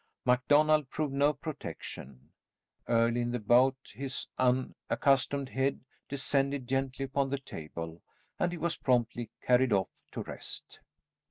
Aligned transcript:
MacDonald 0.25 0.89
proved 0.89 1.13
no 1.13 1.31
protection. 1.31 2.31
Early 2.87 3.21
in 3.21 3.29
the 3.29 3.37
bout 3.37 3.75
his 3.93 4.29
unaccustomed 4.39 5.49
head 5.49 5.81
descended 6.09 6.65
gently 6.67 7.05
upon 7.05 7.29
the 7.29 7.37
table 7.37 8.01
and 8.39 8.51
he 8.51 8.57
was 8.57 8.77
promptly 8.77 9.29
carried 9.43 9.71
off 9.71 9.89
to 10.13 10.23
rest. 10.23 10.79